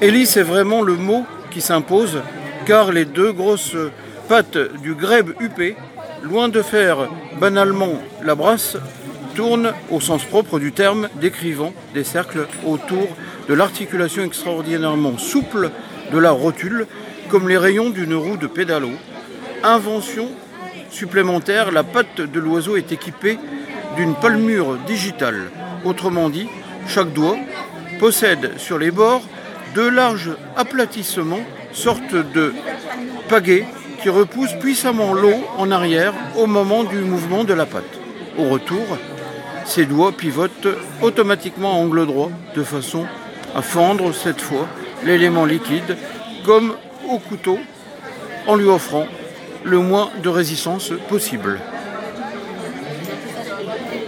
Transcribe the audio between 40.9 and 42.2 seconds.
automatiquement à angle